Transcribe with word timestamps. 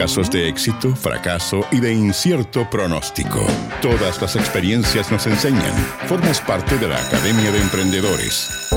Casos 0.00 0.30
de 0.30 0.48
éxito, 0.48 0.96
fracaso 0.96 1.60
y 1.70 1.78
de 1.78 1.92
incierto 1.92 2.66
pronóstico. 2.70 3.46
Todas 3.82 4.22
las 4.22 4.34
experiencias 4.34 5.12
nos 5.12 5.26
enseñan. 5.26 5.74
Formas 6.06 6.40
parte 6.40 6.78
de 6.78 6.88
la 6.88 6.96
Academia 6.96 7.52
de 7.52 7.60
Emprendedores. 7.60 8.70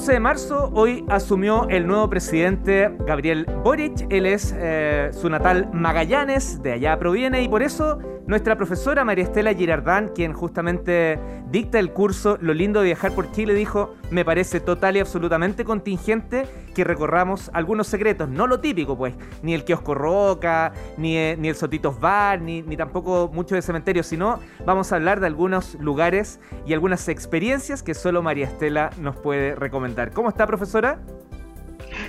11 0.00 0.12
de 0.12 0.20
marzo, 0.20 0.70
hoy 0.72 1.04
asumió 1.10 1.68
el 1.68 1.86
nuevo 1.86 2.08
presidente 2.08 2.90
Gabriel 3.06 3.44
Boric. 3.62 4.06
Él 4.08 4.24
es 4.24 4.54
eh, 4.56 5.10
su 5.12 5.28
natal 5.28 5.68
Magallanes, 5.74 6.62
de 6.62 6.72
allá 6.72 6.98
proviene, 6.98 7.42
y 7.42 7.48
por 7.48 7.62
eso 7.62 7.98
nuestra 8.26 8.56
profesora 8.56 9.04
María 9.04 9.24
Estela 9.24 9.52
Girardán, 9.52 10.08
quien 10.14 10.32
justamente 10.32 11.18
dicta 11.50 11.78
el 11.78 11.92
curso 11.92 12.38
Lo 12.40 12.54
lindo 12.54 12.80
de 12.80 12.86
viajar 12.86 13.12
por 13.12 13.30
Chile, 13.32 13.52
dijo, 13.52 13.94
me 14.10 14.24
parece 14.24 14.60
total 14.60 14.96
y 14.96 15.00
absolutamente 15.00 15.66
contingente 15.66 16.46
que 16.74 16.84
recorramos 16.84 17.50
algunos 17.52 17.86
secretos, 17.88 18.28
no 18.28 18.46
lo 18.46 18.60
típico 18.60 18.96
pues, 18.96 19.14
ni 19.42 19.52
el 19.52 19.64
kiosco 19.64 19.94
Roca, 19.94 20.72
ni, 20.96 21.16
eh, 21.16 21.36
ni 21.38 21.48
el 21.48 21.56
Sotitos 21.56 22.00
Bar, 22.00 22.40
ni, 22.40 22.62
ni 22.62 22.76
tampoco 22.76 23.28
mucho 23.32 23.54
de 23.54 23.60
cementerio, 23.60 24.02
sino 24.02 24.38
vamos 24.64 24.92
a 24.92 24.96
hablar 24.96 25.20
de 25.20 25.26
algunos 25.26 25.74
lugares 25.74 26.40
y 26.64 26.72
algunas 26.72 27.08
experiencias 27.08 27.82
que 27.82 27.92
solo 27.94 28.22
María 28.22 28.46
Estela 28.46 28.90
nos 28.98 29.16
puede 29.16 29.56
recomendar. 29.56 29.89
¿Cómo 30.14 30.28
está, 30.28 30.46
profesora? 30.46 30.98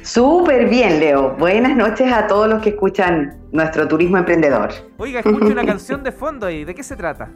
Súper 0.03 0.69
bien, 0.69 0.99
Leo. 0.99 1.35
Buenas 1.37 1.75
noches 1.75 2.11
a 2.11 2.27
todos 2.27 2.47
los 2.47 2.61
que 2.61 2.69
escuchan 2.69 3.37
nuestro 3.51 3.87
turismo 3.87 4.17
emprendedor. 4.17 4.69
Oiga, 4.97 5.19
escucho 5.19 5.47
una 5.47 5.65
canción 5.65 6.03
de 6.03 6.11
fondo 6.11 6.45
ahí. 6.45 6.63
¿De 6.63 6.75
qué 6.75 6.83
se 6.83 6.95
trata? 6.95 7.29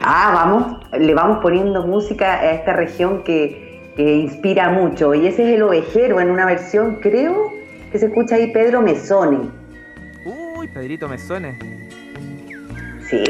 Ah, 0.00 0.32
vamos, 0.34 0.86
le 0.98 1.14
vamos 1.14 1.38
poniendo 1.42 1.86
música 1.86 2.40
a 2.40 2.52
esta 2.52 2.72
región 2.72 3.22
que, 3.24 3.68
inspira 3.98 4.70
mucho. 4.70 5.14
Y 5.14 5.26
ese 5.26 5.42
es 5.42 5.56
el 5.56 5.62
ovejero 5.62 6.20
en 6.20 6.30
una 6.30 6.46
versión, 6.46 7.00
creo, 7.02 7.52
que 7.92 7.98
se 7.98 8.06
escucha 8.06 8.36
ahí 8.36 8.50
Pedro 8.50 8.80
Mesone. 8.80 9.50
Uy, 10.24 10.68
Pedrito 10.68 11.06
Mesone. 11.06 11.58
Sí. 13.10 13.22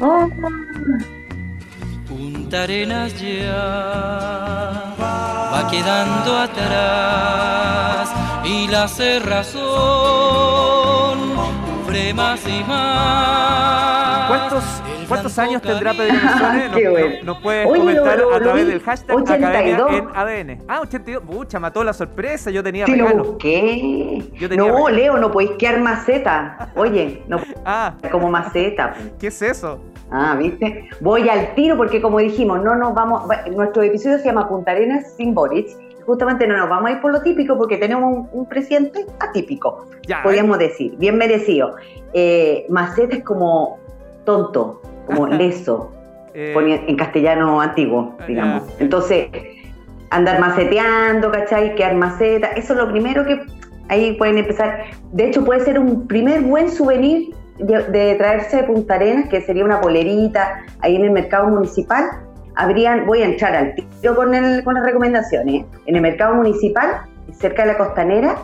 Oh. 0.00 0.30
Arenas 2.56 3.20
ya 3.20 4.94
va 5.52 5.68
quedando 5.70 6.38
atrás 6.38 8.10
y 8.44 8.68
la 8.68 8.88
cerrazón 8.88 10.04
más 12.12 12.40
y 12.46 12.64
más. 12.64 14.28
¿Cuántos, 14.28 14.64
¿Cuántos 15.08 15.38
años 15.38 15.62
tendrá 15.62 15.92
Pedro 15.92 16.14
Mesone? 16.14 16.68
Nos, 16.74 16.90
bueno. 16.90 17.16
nos 17.24 17.38
puede 17.38 17.64
comentar 17.66 18.20
a 18.20 18.40
través 18.40 18.66
del 18.66 18.80
hashtag 18.80 19.16
82. 19.16 19.92
en 19.92 20.08
ADN. 20.14 20.64
Ah, 20.68 20.80
82. 20.80 21.22
Pucha, 21.24 21.58
mató 21.58 21.84
la 21.84 21.92
sorpresa. 21.92 22.50
Yo 22.50 22.62
tenía 22.62 22.84
¿Te 22.84 22.92
regalo. 22.92 23.36
Tenía 23.36 24.22
no, 24.56 24.64
regalo. 24.66 24.88
Leo, 24.88 25.16
no 25.16 25.30
podéis 25.30 25.52
quedar 25.52 25.80
maceta. 25.80 26.70
Oye, 26.76 27.22
no 27.28 27.38
ah. 27.64 27.94
como 28.10 28.30
maceta. 28.30 28.94
¿Qué 29.18 29.28
es 29.28 29.42
eso? 29.42 29.80
Ah, 30.10 30.36
¿viste? 30.38 30.88
Voy 31.00 31.28
al 31.28 31.54
tiro 31.54 31.76
porque 31.76 32.00
como 32.00 32.18
dijimos, 32.18 32.62
no 32.62 32.74
nos 32.76 32.94
vamos, 32.94 33.22
nuestro 33.52 33.82
episodio 33.82 34.18
se 34.18 34.26
llama 34.26 34.48
Punta 34.48 34.72
Arenas 34.72 35.12
sin 35.16 35.34
Boric. 35.34 35.68
Justamente 36.06 36.46
no 36.46 36.56
nos 36.56 36.68
vamos 36.68 36.90
a 36.90 36.92
ir 36.92 37.00
por 37.00 37.12
lo 37.12 37.22
típico 37.22 37.56
porque 37.56 37.78
tenemos 37.78 38.28
un, 38.30 38.46
presidente 38.46 39.06
atípico, 39.20 39.86
podríamos 40.22 40.58
decir, 40.58 40.94
bien 40.98 41.16
merecido. 41.16 41.76
Eh, 42.12 42.66
maceta 42.68 43.16
es 43.16 43.24
como 43.24 43.78
tonto, 44.24 44.82
como 45.06 45.26
leso, 45.28 45.92
eh, 46.34 46.54
en 46.86 46.96
castellano 46.96 47.60
antiguo, 47.60 48.16
digamos. 48.26 48.64
Entonces, 48.80 49.28
andar 50.10 50.40
maceteando, 50.40 51.30
¿cachai? 51.30 51.74
Quedar 51.74 51.94
maceta, 51.94 52.48
eso 52.48 52.72
es 52.72 52.78
lo 52.78 52.90
primero 52.90 53.24
que 53.24 53.40
ahí 53.88 54.16
pueden 54.16 54.38
empezar. 54.38 54.84
De 55.12 55.28
hecho, 55.28 55.44
puede 55.44 55.60
ser 55.60 55.78
un 55.78 56.06
primer 56.06 56.40
buen 56.42 56.70
souvenir 56.70 57.34
de, 57.58 58.14
traerse 58.16 58.58
de 58.58 58.62
Punta 58.64 58.94
Arenas, 58.94 59.28
que 59.28 59.40
sería 59.40 59.64
una 59.64 59.80
polerita 59.80 60.64
ahí 60.80 60.96
en 60.96 61.04
el 61.04 61.10
mercado 61.10 61.48
municipal, 61.48 62.04
habrían, 62.56 63.06
voy 63.06 63.22
a 63.22 63.26
entrar 63.26 63.54
al 63.54 63.74
tiro 63.74 64.14
con, 64.14 64.32
con 64.64 64.74
las 64.74 64.84
recomendaciones, 64.84 65.66
en 65.86 65.96
el 65.96 66.02
mercado 66.02 66.34
municipal, 66.34 67.02
cerca 67.32 67.62
de 67.62 67.72
la 67.72 67.78
costanera, 67.78 68.36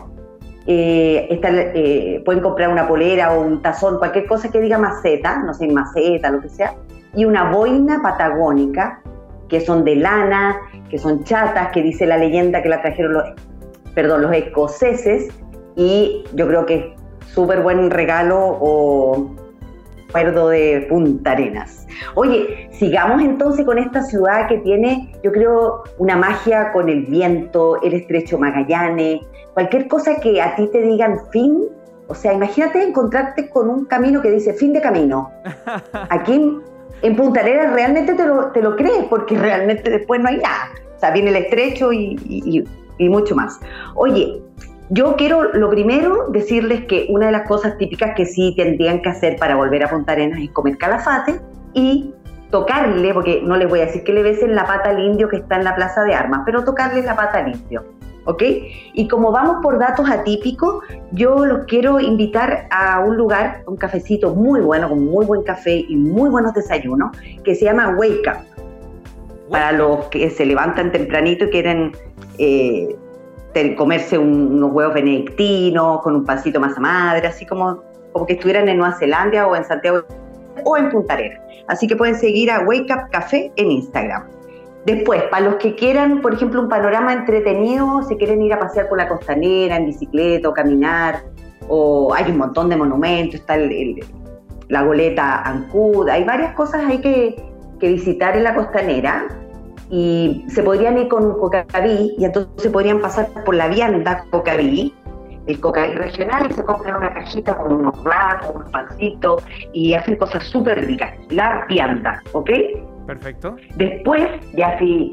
eh, 0.67 1.27
eh, 1.41 2.21
pueden 2.23 2.41
comprar 2.41 2.69
una 2.69 2.87
polera 2.87 3.33
o 3.33 3.41
un 3.41 3.61
tazón, 3.61 3.97
cualquier 3.97 4.27
cosa 4.27 4.49
que 4.49 4.59
diga 4.59 4.77
maceta, 4.77 5.39
no 5.39 5.53
sé, 5.53 5.67
maceta, 5.67 6.29
lo 6.29 6.41
que 6.41 6.49
sea, 6.49 6.75
y 7.15 7.25
una 7.25 7.51
boina 7.51 8.01
patagónica, 8.01 9.01
que 9.49 9.59
son 9.59 9.83
de 9.83 9.95
lana, 9.95 10.57
que 10.89 10.97
son 10.97 11.23
chatas, 11.23 11.71
que 11.71 11.81
dice 11.81 12.05
la 12.05 12.17
leyenda 12.17 12.61
que 12.61 12.69
la 12.69 12.81
trajeron 12.81 13.13
los, 13.13 13.23
perdón, 13.93 14.21
los 14.21 14.33
escoceses, 14.33 15.29
y 15.75 16.23
yo 16.33 16.47
creo 16.47 16.65
que 16.65 16.95
súper 17.33 17.61
buen 17.61 17.89
regalo 17.89 18.37
o 18.39 19.35
recuerdo 20.11 20.49
de 20.49 20.85
Punta 20.89 21.31
Arenas. 21.31 21.87
Oye, 22.15 22.69
sigamos 22.73 23.21
entonces 23.21 23.65
con 23.65 23.77
esta 23.77 24.01
ciudad 24.03 24.47
que 24.49 24.57
tiene, 24.57 25.09
yo 25.23 25.31
creo, 25.31 25.83
una 25.99 26.17
magia 26.17 26.71
con 26.73 26.89
el 26.89 27.05
viento, 27.05 27.81
el 27.81 27.93
estrecho 27.93 28.37
Magallanes, 28.37 29.21
cualquier 29.53 29.87
cosa 29.87 30.19
que 30.19 30.41
a 30.41 30.55
ti 30.55 30.67
te 30.67 30.81
digan 30.81 31.17
fin. 31.31 31.65
O 32.07 32.13
sea, 32.13 32.33
imagínate 32.33 32.83
encontrarte 32.83 33.49
con 33.49 33.69
un 33.69 33.85
camino 33.85 34.21
que 34.21 34.31
dice 34.31 34.53
fin 34.53 34.73
de 34.73 34.81
camino. 34.81 35.31
Aquí 36.09 36.57
en 37.03 37.15
Punta 37.15 37.39
Arenas 37.39 37.73
realmente 37.73 38.13
te 38.13 38.25
lo, 38.25 38.47
te 38.51 38.61
lo 38.61 38.75
crees 38.75 39.05
porque 39.09 39.37
realmente 39.37 39.89
después 39.89 40.19
no 40.19 40.27
hay 40.27 40.37
nada. 40.37 40.71
O 40.97 40.99
sea, 40.99 41.11
viene 41.11 41.29
el 41.29 41.37
estrecho 41.37 41.93
y, 41.93 42.19
y, 42.25 42.63
y 42.97 43.09
mucho 43.09 43.33
más. 43.33 43.59
Oye, 43.95 44.41
yo 44.93 45.15
quiero, 45.15 45.53
lo 45.53 45.69
primero, 45.69 46.27
decirles 46.31 46.83
que 46.85 47.07
una 47.09 47.27
de 47.27 47.31
las 47.31 47.47
cosas 47.47 47.77
típicas 47.77 48.13
que 48.13 48.25
sí 48.25 48.53
tendrían 48.57 49.01
que 49.01 49.07
hacer 49.07 49.37
para 49.37 49.55
volver 49.55 49.85
a 49.85 49.89
Punta 49.89 50.11
Arenas 50.11 50.41
es 50.41 50.51
comer 50.51 50.77
calafate 50.77 51.39
y 51.73 52.13
tocarle, 52.49 53.13
porque 53.13 53.41
no 53.41 53.55
les 53.55 53.69
voy 53.69 53.79
a 53.79 53.85
decir 53.85 54.03
que 54.03 54.11
le 54.11 54.21
besen 54.21 54.53
la 54.53 54.65
pata 54.65 54.89
al 54.89 54.99
indio 54.99 55.29
que 55.29 55.37
está 55.37 55.55
en 55.55 55.63
la 55.63 55.75
plaza 55.75 56.03
de 56.03 56.13
armas, 56.13 56.41
pero 56.45 56.65
tocarle 56.65 57.03
la 57.03 57.15
pata 57.15 57.37
al 57.37 57.55
indio. 57.55 57.85
¿Ok? 58.25 58.43
Y 58.93 59.07
como 59.07 59.31
vamos 59.31 59.63
por 59.63 59.79
datos 59.79 60.09
atípicos, 60.09 60.83
yo 61.13 61.45
los 61.45 61.65
quiero 61.67 62.01
invitar 62.01 62.67
a 62.69 62.99
un 62.99 63.15
lugar, 63.15 63.63
un 63.67 63.77
cafecito 63.77 64.35
muy 64.35 64.59
bueno, 64.59 64.89
con 64.89 65.05
muy 65.05 65.25
buen 65.25 65.43
café 65.43 65.85
y 65.87 65.95
muy 65.95 66.29
buenos 66.29 66.53
desayunos, 66.53 67.17
que 67.45 67.55
se 67.55 67.63
llama 67.63 67.95
Wake 67.97 68.27
Up. 68.27 69.49
Para 69.49 69.71
los 69.71 70.05
que 70.09 70.29
se 70.29 70.45
levantan 70.45 70.91
tempranito 70.91 71.45
y 71.45 71.49
quieren 71.49 71.93
eh, 72.37 72.95
comerse 73.77 74.17
unos 74.17 74.71
huevos 74.71 74.93
benedictinos 74.93 76.01
con 76.01 76.15
un 76.15 76.25
pancito 76.25 76.59
masa 76.59 76.79
madre, 76.79 77.27
así 77.27 77.45
como, 77.45 77.81
como 78.11 78.25
que 78.25 78.33
estuvieran 78.33 78.67
en 78.69 78.77
Nueva 78.77 78.95
Zelanda 78.97 79.47
o 79.47 79.55
en 79.55 79.63
Santiago 79.63 80.03
o 80.63 80.77
en 80.77 80.89
Punta 80.89 81.13
Arenas. 81.13 81.39
Así 81.67 81.87
que 81.87 81.95
pueden 81.95 82.15
seguir 82.15 82.51
a 82.51 82.61
Wake 82.61 82.91
Up 82.91 83.09
Café 83.11 83.51
en 83.55 83.71
Instagram. 83.71 84.27
Después, 84.85 85.23
para 85.29 85.45
los 85.45 85.55
que 85.55 85.75
quieran, 85.75 86.21
por 86.21 86.33
ejemplo, 86.33 86.59
un 86.61 86.67
panorama 86.67 87.13
entretenido, 87.13 88.01
si 88.03 88.15
quieren 88.15 88.41
ir 88.41 88.53
a 88.53 88.59
pasear 88.59 88.89
por 88.89 88.97
la 88.97 89.07
costanera 89.07 89.75
en 89.75 89.85
bicicleta 89.85 90.49
o 90.49 90.53
caminar, 90.53 91.23
o 91.67 92.13
hay 92.13 92.31
un 92.31 92.37
montón 92.37 92.69
de 92.69 92.77
monumentos, 92.77 93.35
está 93.35 93.57
la 94.69 94.83
goleta 94.83 95.41
Ancud, 95.43 96.09
hay 96.09 96.23
varias 96.23 96.53
cosas 96.53 96.83
ahí 96.85 96.99
que, 96.99 97.35
que 97.79 97.89
visitar 97.89 98.35
en 98.35 98.43
la 98.43 98.55
costanera 98.55 99.27
y 99.91 100.45
se 100.47 100.63
podrían 100.63 100.97
ir 100.97 101.09
con 101.09 101.25
un 101.25 101.33
cocaví 101.37 102.15
y 102.17 102.25
entonces 102.25 102.71
podrían 102.71 103.01
pasar 103.01 103.27
por 103.45 103.53
la 103.53 103.67
vianda 103.67 104.25
cocaví, 104.31 104.93
el 105.47 105.59
cocaví 105.59 105.93
regional 105.93 106.47
y 106.49 106.53
se 106.53 106.63
compran 106.63 106.95
una 106.95 107.13
cajita 107.13 107.57
con 107.57 107.73
unos 107.73 107.97
con 107.97 108.55
unos 108.55 108.69
pancitos 108.71 109.43
y 109.73 109.93
hacen 109.93 110.15
cosas 110.15 110.43
súper 110.45 110.85
ricas. 110.85 111.13
La 111.29 111.65
vianda, 111.67 112.23
¿ok? 112.31 112.49
Perfecto. 113.05 113.57
Después, 113.75 114.23
ya 114.53 114.79
si 114.79 115.11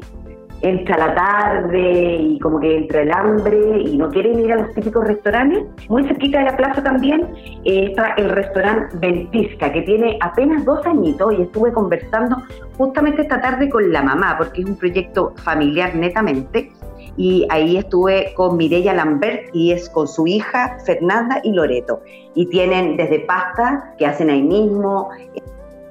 entra 0.61 0.97
la 0.97 1.15
tarde 1.15 2.17
y 2.19 2.39
como 2.39 2.59
que 2.59 2.77
entra 2.77 3.01
el 3.01 3.11
hambre 3.11 3.81
y 3.81 3.97
no 3.97 4.09
quieren 4.09 4.39
ir 4.39 4.53
a 4.53 4.57
los 4.57 4.73
típicos 4.73 5.07
restaurantes. 5.07 5.63
Muy 5.87 6.03
cerquita 6.05 6.39
de 6.39 6.45
la 6.45 6.57
plaza 6.57 6.83
también 6.83 7.27
eh, 7.63 7.85
está 7.89 8.13
el 8.17 8.29
restaurante 8.29 8.97
Ventisca, 8.97 9.71
que 9.71 9.81
tiene 9.83 10.17
apenas 10.21 10.65
dos 10.65 10.85
añitos 10.85 11.33
y 11.37 11.43
estuve 11.43 11.71
conversando 11.71 12.37
justamente 12.77 13.21
esta 13.21 13.41
tarde 13.41 13.69
con 13.69 13.91
la 13.91 14.01
mamá, 14.01 14.35
porque 14.37 14.61
es 14.61 14.67
un 14.67 14.75
proyecto 14.77 15.33
familiar 15.43 15.95
netamente. 15.95 16.71
Y 17.17 17.45
ahí 17.49 17.75
estuve 17.75 18.33
con 18.35 18.55
Mireya 18.55 18.93
Lambert 18.93 19.49
y 19.53 19.71
es 19.71 19.89
con 19.89 20.07
su 20.07 20.25
hija 20.25 20.77
Fernanda 20.85 21.41
y 21.43 21.51
Loreto. 21.51 22.01
Y 22.33 22.45
tienen 22.45 22.95
desde 22.95 23.19
pasta 23.21 23.93
que 23.97 24.05
hacen 24.05 24.29
ahí 24.29 24.41
mismo, 24.41 25.09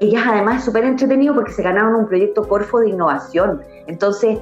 ellas 0.01 0.23
además 0.27 0.59
es 0.59 0.65
súper 0.65 0.85
entretenido 0.85 1.35
porque 1.35 1.53
se 1.53 1.63
ganaron 1.63 1.95
un 1.95 2.07
proyecto 2.07 2.47
Corfo 2.47 2.81
de 2.81 2.91
innovación. 2.91 3.63
Entonces, 3.87 4.39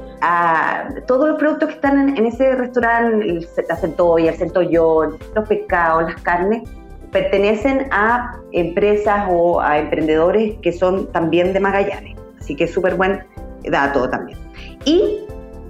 todos 1.06 1.28
los 1.28 1.38
productos 1.38 1.68
que 1.68 1.74
están 1.76 2.16
en, 2.16 2.26
ese 2.26 2.54
restaurante, 2.54 3.46
la 3.68 3.76
centolla, 3.76 4.32
el 4.32 4.36
centollón, 4.36 5.18
los 5.34 5.48
pescados, 5.48 6.04
las 6.04 6.20
carnes, 6.22 6.68
pertenecen 7.10 7.88
a 7.90 8.36
empresas 8.52 9.26
o 9.30 9.60
a 9.60 9.78
emprendedores 9.78 10.56
que 10.60 10.72
son 10.72 11.10
también 11.12 11.52
de 11.52 11.60
Magallanes. 11.60 12.16
Así 12.38 12.54
que 12.54 12.64
es 12.64 12.72
súper 12.74 12.96
buen 12.96 13.24
dato 13.70 14.10
también. 14.10 14.38
Y 14.84 15.20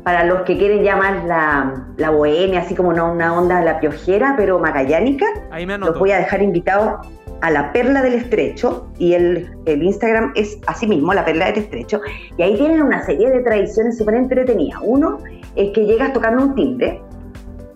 para 0.02 0.24
los 0.24 0.42
que 0.42 0.56
quieren 0.56 0.82
llamar 0.82 1.24
la, 1.24 1.84
la 1.96 2.10
bohemia, 2.10 2.60
así 2.60 2.74
como 2.74 2.92
no 2.92 3.12
una 3.12 3.36
onda 3.38 3.60
la 3.62 3.80
piojera, 3.80 4.34
pero 4.36 4.58
magallánica, 4.58 5.26
Ahí 5.50 5.66
me 5.66 5.78
los 5.78 5.98
voy 5.98 6.12
a 6.12 6.18
dejar 6.18 6.42
invitados 6.42 7.06
a 7.40 7.50
la 7.50 7.72
Perla 7.72 8.02
del 8.02 8.14
Estrecho 8.14 8.88
y 8.98 9.14
el, 9.14 9.48
el 9.66 9.82
Instagram 9.82 10.32
es 10.34 10.58
así 10.66 10.86
mismo, 10.86 11.12
la 11.14 11.24
Perla 11.24 11.46
del 11.46 11.58
Estrecho, 11.64 12.00
y 12.36 12.42
ahí 12.42 12.56
tienen 12.56 12.82
una 12.82 13.04
serie 13.04 13.30
de 13.30 13.40
tradiciones 13.40 13.98
súper 13.98 14.14
entretenidas. 14.14 14.80
Uno 14.82 15.18
es 15.54 15.72
que 15.72 15.84
llegas 15.84 16.12
tocando 16.12 16.44
un 16.44 16.54
timbre, 16.54 17.00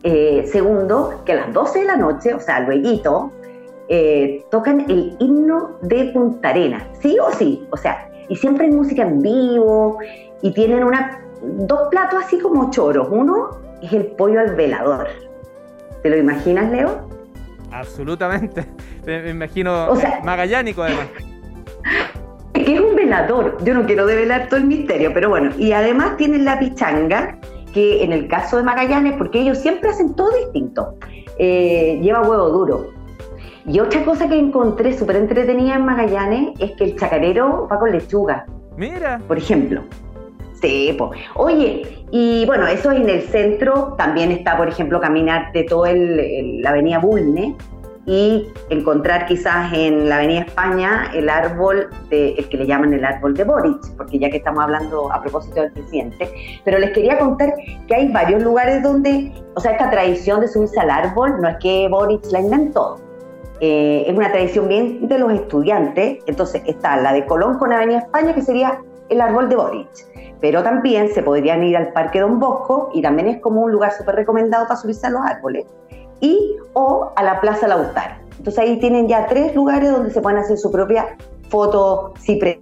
eh, 0.02 0.48
segundo, 0.50 1.22
que 1.24 1.32
a 1.32 1.46
las 1.46 1.52
12 1.52 1.80
de 1.80 1.84
la 1.84 1.96
noche, 1.96 2.34
o 2.34 2.40
sea, 2.40 2.60
luego, 2.60 3.32
eh, 3.88 4.44
tocan 4.50 4.80
el 4.88 5.16
himno 5.18 5.78
de 5.82 6.04
Punta 6.12 6.50
Arena, 6.50 6.88
sí 7.00 7.18
o 7.18 7.32
sí, 7.32 7.66
o 7.70 7.76
sea, 7.76 8.08
y 8.28 8.36
siempre 8.36 8.66
hay 8.66 8.72
música 8.72 9.02
en 9.02 9.20
vivo 9.20 9.98
y 10.40 10.52
tienen 10.52 10.84
una, 10.84 11.20
dos 11.42 11.88
platos 11.90 12.22
así 12.24 12.38
como 12.38 12.70
choros. 12.70 13.08
Uno 13.10 13.50
es 13.82 13.92
el 13.92 14.06
pollo 14.06 14.40
al 14.40 14.54
velador. 14.54 15.08
¿Te 16.02 16.10
lo 16.10 16.16
imaginas, 16.16 16.70
Leo? 16.70 17.08
Absolutamente. 17.72 18.66
Me 19.06 19.30
imagino 19.30 19.88
magallánico 20.24 20.82
además. 20.82 21.06
Que 22.52 22.74
es 22.74 22.80
un 22.80 22.94
velador. 22.94 23.56
Yo 23.64 23.74
no 23.74 23.86
quiero 23.86 24.06
develar 24.06 24.48
todo 24.48 24.58
el 24.58 24.66
misterio, 24.66 25.12
pero 25.14 25.28
bueno. 25.28 25.50
Y 25.58 25.72
además 25.72 26.16
tienen 26.16 26.44
la 26.44 26.58
pichanga, 26.58 27.38
que 27.72 28.04
en 28.04 28.12
el 28.12 28.28
caso 28.28 28.56
de 28.56 28.62
Magallanes, 28.62 29.14
porque 29.16 29.40
ellos 29.40 29.58
siempre 29.58 29.90
hacen 29.90 30.14
todo 30.14 30.30
distinto, 30.36 30.96
eh, 31.38 31.98
lleva 32.02 32.22
huevo 32.22 32.50
duro. 32.50 32.88
Y 33.66 33.78
otra 33.80 34.04
cosa 34.04 34.28
que 34.28 34.38
encontré 34.38 34.96
súper 34.96 35.16
entretenida 35.16 35.76
en 35.76 35.84
Magallanes 35.84 36.50
es 36.58 36.72
que 36.72 36.84
el 36.84 36.96
chacarero 36.96 37.68
va 37.70 37.78
con 37.78 37.92
lechuga. 37.92 38.46
Mira. 38.76 39.20
Por 39.28 39.38
ejemplo. 39.38 39.82
Sí. 40.60 40.96
Oye, 41.36 42.04
y 42.10 42.44
bueno, 42.46 42.66
eso 42.66 42.90
en 42.92 43.08
el 43.08 43.22
centro 43.22 43.94
también 43.96 44.30
está, 44.30 44.56
por 44.56 44.68
ejemplo, 44.68 45.00
caminar 45.00 45.52
de 45.52 45.64
toda 45.64 45.92
la 45.94 46.70
avenida 46.70 46.98
Bulne 46.98 47.56
y 48.10 48.52
encontrar 48.70 49.26
quizás 49.26 49.72
en 49.72 50.08
la 50.08 50.16
avenida 50.16 50.40
España 50.40 51.12
el 51.14 51.28
árbol, 51.28 51.88
el 52.10 52.48
que 52.48 52.56
le 52.56 52.66
llaman 52.66 52.92
el 52.92 53.04
árbol 53.04 53.34
de 53.34 53.44
Boric, 53.44 53.78
porque 53.96 54.18
ya 54.18 54.28
que 54.28 54.38
estamos 54.38 54.64
hablando 54.64 55.12
a 55.12 55.22
propósito 55.22 55.60
del 55.60 55.70
presidente, 55.70 56.28
pero 56.64 56.80
les 56.80 56.90
quería 56.90 57.20
contar 57.20 57.54
que 57.86 57.94
hay 57.94 58.08
varios 58.10 58.42
lugares 58.42 58.82
donde, 58.82 59.32
o 59.54 59.60
sea, 59.60 59.72
esta 59.72 59.90
tradición 59.90 60.40
de 60.40 60.48
subirse 60.48 60.80
al 60.80 60.90
árbol 60.90 61.40
no 61.40 61.50
es 61.50 61.56
que 61.58 61.86
Boric 61.88 62.24
la 62.32 62.40
inventó, 62.40 62.98
eh, 63.60 64.02
es 64.08 64.18
una 64.18 64.32
tradición 64.32 64.66
bien 64.66 65.06
de 65.06 65.16
los 65.16 65.32
estudiantes, 65.32 66.18
entonces 66.26 66.62
está 66.66 66.96
la 66.96 67.12
de 67.12 67.24
Colón 67.26 67.58
con 67.58 67.72
Avenida 67.72 67.98
España, 67.98 68.34
que 68.34 68.42
sería 68.42 68.82
el 69.08 69.20
árbol 69.20 69.48
de 69.48 69.54
Boric. 69.54 69.88
Pero 70.40 70.64
también 70.64 71.14
se 71.14 71.22
podrían 71.22 71.62
ir 71.62 71.76
al 71.76 71.92
Parque 71.92 72.18
Don 72.18 72.40
Bosco 72.40 72.90
y 72.92 73.02
también 73.02 73.28
es 73.28 73.40
como 73.40 73.60
un 73.60 73.70
lugar 73.70 73.92
súper 73.92 74.16
recomendado 74.16 74.66
para 74.66 74.80
subirse 74.80 75.06
a 75.06 75.10
los 75.10 75.20
árboles, 75.20 75.66
y 76.20 76.56
o 76.74 77.12
a 77.16 77.22
la 77.22 77.40
Plaza 77.40 77.68
Lautaro. 77.68 78.14
Entonces 78.38 78.58
ahí 78.58 78.78
tienen 78.78 79.08
ya 79.08 79.26
tres 79.26 79.54
lugares 79.54 79.90
donde 79.90 80.10
se 80.10 80.20
pueden 80.20 80.38
hacer 80.38 80.56
su 80.56 80.70
propia 80.70 81.16
foto 81.48 82.14
cipre. 82.18 82.60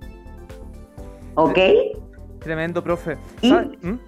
¿Ok? 1.35 1.59
Tremendo, 2.41 2.83
profe. 2.83 3.17
Y 3.43 3.53
¿Mm? 3.53 3.99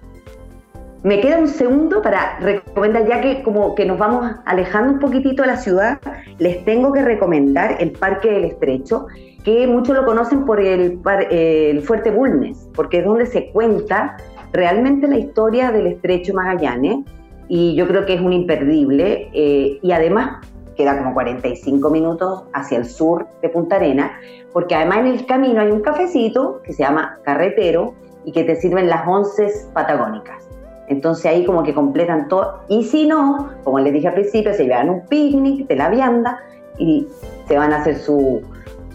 me 1.03 1.21
queda 1.21 1.39
un 1.39 1.47
segundo 1.47 2.01
para 2.01 2.39
recomendar, 2.39 3.07
ya 3.07 3.21
que 3.21 3.41
como 3.43 3.73
que 3.75 3.85
nos 3.85 3.97
vamos 3.97 4.35
alejando 4.45 4.93
un 4.93 4.99
poquitito 4.99 5.43
de 5.43 5.47
la 5.47 5.57
ciudad, 5.57 5.99
les 6.39 6.63
tengo 6.65 6.91
que 6.91 7.03
recomendar 7.03 7.77
el 7.79 7.91
Parque 7.91 8.31
del 8.31 8.45
Estrecho, 8.45 9.07
que 9.43 9.65
muchos 9.65 9.95
lo 9.95 10.05
conocen 10.05 10.45
por 10.45 10.59
el, 10.59 10.99
el 11.29 11.81
Fuerte 11.81 12.11
Bulnes, 12.11 12.69
porque 12.75 12.99
es 12.99 13.05
donde 13.05 13.25
se 13.25 13.51
cuenta 13.51 14.17
realmente 14.51 15.07
la 15.07 15.17
historia 15.17 15.71
del 15.71 15.87
Estrecho 15.87 16.33
Magallanes, 16.33 17.05
y 17.53 17.75
yo 17.75 17.85
creo 17.85 18.05
que 18.05 18.13
es 18.13 18.21
un 18.21 18.31
imperdible, 18.31 19.29
eh, 19.33 19.77
y 19.81 19.91
además 19.91 20.37
queda 20.77 20.97
como 20.97 21.13
45 21.13 21.89
minutos 21.89 22.43
hacia 22.53 22.77
el 22.77 22.85
sur 22.85 23.27
de 23.41 23.49
Punta 23.49 23.75
Arena, 23.75 24.09
porque 24.53 24.73
además 24.73 24.99
en 24.99 25.07
el 25.07 25.25
camino 25.25 25.59
hay 25.59 25.69
un 25.69 25.81
cafecito 25.81 26.61
que 26.63 26.71
se 26.71 26.83
llama 26.83 27.19
Carretero 27.25 27.93
y 28.23 28.31
que 28.31 28.45
te 28.45 28.55
sirven 28.55 28.87
las 28.87 29.05
once 29.05 29.51
patagónicas. 29.73 30.47
Entonces 30.87 31.25
ahí 31.25 31.43
como 31.43 31.63
que 31.63 31.73
completan 31.73 32.29
todo. 32.29 32.61
Y 32.69 32.85
si 32.85 33.05
no, 33.05 33.49
como 33.65 33.79
les 33.79 33.91
dije 33.91 34.07
al 34.07 34.13
principio, 34.13 34.53
se 34.53 34.63
llevan 34.63 34.89
un 34.89 35.05
picnic 35.07 35.67
de 35.67 35.75
la 35.75 35.89
vianda 35.89 36.39
y 36.77 37.05
se 37.49 37.57
van 37.57 37.73
a 37.73 37.81
hacer 37.81 37.97
su, 37.97 38.41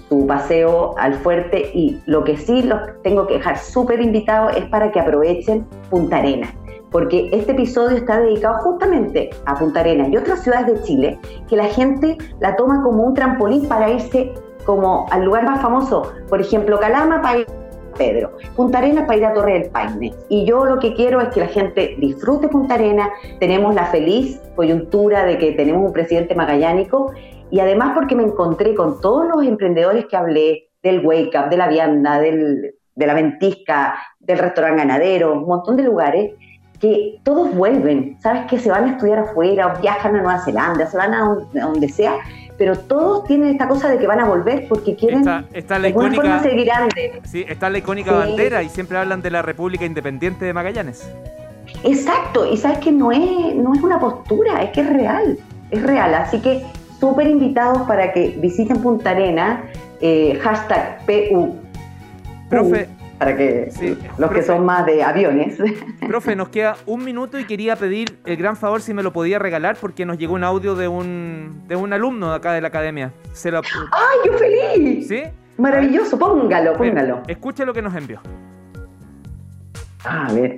su 0.08 0.26
paseo 0.26 0.94
al 0.96 1.12
fuerte 1.12 1.72
y 1.74 2.00
lo 2.06 2.24
que 2.24 2.38
sí 2.38 2.62
los 2.62 2.80
tengo 3.02 3.26
que 3.26 3.34
dejar 3.34 3.58
súper 3.58 4.00
invitados 4.00 4.56
es 4.56 4.64
para 4.70 4.90
que 4.92 4.98
aprovechen 4.98 5.66
Punta 5.90 6.16
Arena, 6.16 6.48
porque 6.90 7.28
este 7.32 7.52
episodio 7.52 7.96
está 7.96 8.20
dedicado 8.20 8.58
justamente 8.58 9.30
a 9.44 9.54
Punta 9.54 9.80
Arena 9.80 10.08
y 10.08 10.16
otras 10.16 10.42
ciudades 10.42 10.66
de 10.66 10.82
Chile, 10.82 11.18
que 11.48 11.56
la 11.56 11.64
gente 11.64 12.16
la 12.40 12.56
toma 12.56 12.82
como 12.82 13.04
un 13.04 13.14
trampolín 13.14 13.68
para 13.68 13.90
irse 13.90 14.32
como 14.64 15.06
al 15.10 15.24
lugar 15.24 15.44
más 15.44 15.62
famoso, 15.62 16.12
por 16.28 16.40
ejemplo, 16.40 16.78
Calama 16.78 17.22
para 17.22 17.38
ir 17.38 17.46
a 17.46 17.96
Pedro, 17.96 18.36
Punta 18.56 18.78
Arena 18.78 19.06
para 19.06 19.18
ir 19.18 19.24
a 19.24 19.34
Torre 19.34 19.60
del 19.60 19.70
Paine. 19.70 20.12
Y 20.28 20.44
yo 20.44 20.64
lo 20.64 20.78
que 20.78 20.94
quiero 20.94 21.20
es 21.20 21.28
que 21.28 21.40
la 21.40 21.46
gente 21.46 21.96
disfrute 21.98 22.48
Punta 22.48 22.74
Arena, 22.74 23.10
tenemos 23.38 23.74
la 23.74 23.86
feliz 23.86 24.40
coyuntura 24.54 25.24
de 25.24 25.38
que 25.38 25.52
tenemos 25.52 25.86
un 25.86 25.92
presidente 25.92 26.34
magallánico. 26.34 27.12
Y 27.48 27.60
además 27.60 27.92
porque 27.94 28.16
me 28.16 28.24
encontré 28.24 28.74
con 28.74 29.00
todos 29.00 29.24
los 29.28 29.46
emprendedores 29.46 30.06
que 30.06 30.16
hablé 30.16 30.70
del 30.82 31.06
Wake 31.06 31.30
Up, 31.38 31.48
de 31.48 31.56
la 31.56 31.68
Vianda, 31.68 32.18
del, 32.18 32.74
de 32.96 33.06
la 33.06 33.14
Ventisca, 33.14 33.94
del 34.18 34.38
restaurante 34.38 34.82
ganadero, 34.82 35.34
un 35.34 35.46
montón 35.46 35.76
de 35.76 35.84
lugares 35.84 36.32
que 36.80 37.18
todos 37.22 37.54
vuelven, 37.54 38.16
sabes 38.20 38.46
que 38.46 38.58
se 38.58 38.70
van 38.70 38.84
a 38.84 38.90
estudiar 38.92 39.20
afuera, 39.20 39.68
o 39.68 39.80
viajan 39.80 40.14
a 40.16 40.22
Nueva 40.22 40.44
Zelanda, 40.44 40.86
se 40.86 40.96
van 40.96 41.14
a 41.14 41.36
donde, 41.52 41.88
sea, 41.88 42.16
pero 42.58 42.78
todos 42.78 43.24
tienen 43.24 43.50
esta 43.50 43.68
cosa 43.68 43.90
de 43.90 43.98
que 43.98 44.06
van 44.06 44.20
a 44.20 44.24
volver 44.24 44.66
porque 44.68 44.94
quieren 44.94 45.24
está, 45.52 45.78
la 45.78 45.88
icónica, 45.88 46.40
seguir 46.40 46.70
Sí, 47.24 47.44
está 47.48 47.68
la 47.70 47.78
icónica 47.78 48.12
bandera 48.12 48.62
y 48.62 48.68
siempre 48.68 48.98
hablan 48.98 49.22
de 49.22 49.30
la 49.30 49.42
República 49.42 49.84
Independiente 49.84 50.44
de 50.44 50.52
Magallanes. 50.52 51.08
Exacto, 51.84 52.50
y 52.50 52.56
sabes 52.56 52.78
que 52.78 52.92
no 52.92 53.12
es, 53.12 53.54
no 53.54 53.74
es 53.74 53.82
una 53.82 53.98
postura, 53.98 54.62
es 54.62 54.70
que 54.70 54.80
es 54.80 54.92
real, 54.92 55.38
es 55.70 55.82
real, 55.82 56.14
así 56.14 56.40
que 56.40 56.64
súper 56.98 57.26
invitados 57.26 57.82
para 57.82 58.12
que 58.12 58.36
visiten 58.40 58.80
Punta 58.80 59.10
Arena, 59.10 59.62
eh, 60.00 60.38
hashtag 60.42 60.98
PU. 61.06 61.56
Profe, 62.48 62.88
para 63.18 63.36
que 63.36 63.70
los 64.18 64.30
que 64.30 64.42
son 64.42 64.64
más 64.64 64.84
de 64.86 65.02
aviones. 65.02 65.58
Profe, 66.06 66.36
nos 66.36 66.48
queda 66.48 66.76
un 66.86 67.04
minuto 67.04 67.38
y 67.38 67.44
quería 67.44 67.76
pedir 67.76 68.18
el 68.24 68.36
gran 68.36 68.56
favor 68.56 68.80
si 68.80 68.92
me 68.94 69.02
lo 69.02 69.12
podía 69.12 69.38
regalar 69.38 69.76
porque 69.80 70.04
nos 70.04 70.18
llegó 70.18 70.34
un 70.34 70.44
audio 70.44 70.74
de 70.74 70.88
un, 70.88 71.62
de 71.66 71.76
un 71.76 71.92
alumno 71.92 72.30
de 72.30 72.36
acá 72.36 72.52
de 72.52 72.60
la 72.60 72.68
academia. 72.68 73.12
Se 73.32 73.48
¡Ay, 73.50 74.18
yo 74.24 74.32
feliz! 74.38 75.08
¿Sí? 75.08 75.22
Maravilloso, 75.58 76.18
póngalo, 76.18 76.74
póngalo. 76.74 77.22
escuche 77.28 77.64
lo 77.64 77.72
que 77.72 77.80
nos 77.80 77.94
envió. 77.94 78.20
a 80.04 80.32
ver. 80.32 80.56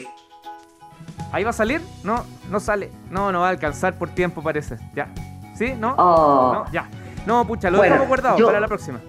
¿Ahí 1.30 1.44
va 1.44 1.50
a 1.50 1.52
salir? 1.52 1.80
No, 2.04 2.24
no 2.50 2.58
sale. 2.58 2.90
No, 3.10 3.30
no 3.30 3.40
va 3.40 3.48
a 3.48 3.50
alcanzar 3.50 3.98
por 3.98 4.08
tiempo, 4.08 4.42
parece. 4.42 4.76
Ya. 4.94 5.08
¿Sí? 5.54 5.74
¿No? 5.78 5.94
Oh. 5.98 6.52
No, 6.54 6.72
ya. 6.72 6.88
No, 7.26 7.46
pucha, 7.46 7.70
lo 7.70 7.82
dejamos 7.82 8.08
guardado 8.08 8.44
para 8.44 8.60
la 8.60 8.68
próxima. 8.68 9.00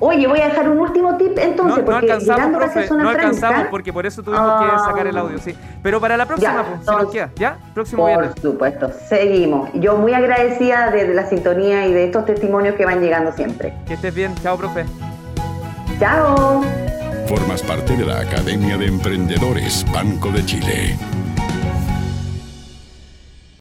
Oye, 0.00 0.26
voy 0.28 0.40
a 0.40 0.48
dejar 0.48 0.68
un 0.68 0.78
último 0.78 1.16
tip 1.16 1.36
entonces, 1.38 1.78
no, 1.78 1.84
porque 1.84 2.06
no 2.06 2.12
alcanzamos, 2.12 2.56
profe, 2.56 2.88
no 2.90 3.08
alcanzamos 3.08 3.66
porque 3.68 3.92
por 3.92 4.06
eso 4.06 4.22
tuvimos 4.22 4.62
que 4.62 4.78
sacar 4.78 5.06
el 5.06 5.18
audio, 5.18 5.38
sí. 5.38 5.54
Pero 5.82 6.00
para 6.00 6.16
la 6.16 6.26
próxima, 6.26 6.64
pues, 6.64 6.80
si 6.84 7.02
nos 7.02 7.12
queda, 7.12 7.30
¿ya? 7.36 7.58
Próximo 7.74 8.06
Por 8.06 8.40
supuesto, 8.40 8.92
seguimos. 9.08 9.70
Yo 9.74 9.96
muy 9.96 10.14
agradecida 10.14 10.90
de 10.90 11.14
la 11.14 11.26
sintonía 11.26 11.86
y 11.86 11.92
de 11.92 12.04
estos 12.04 12.26
testimonios 12.26 12.76
que 12.76 12.84
van 12.84 13.00
llegando 13.00 13.32
siempre. 13.32 13.74
Que 13.86 13.94
estés 13.94 14.14
bien, 14.14 14.34
chao, 14.42 14.56
profe. 14.56 14.84
Chao. 15.98 16.62
Formas 17.26 17.62
parte 17.62 17.96
de 17.96 18.06
la 18.06 18.20
Academia 18.20 18.78
de 18.78 18.86
Emprendedores 18.86 19.84
Banco 19.92 20.30
de 20.30 20.46
Chile. 20.46 20.96